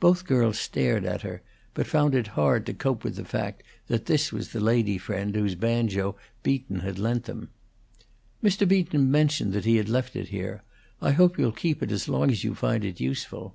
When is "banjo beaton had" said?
5.54-6.98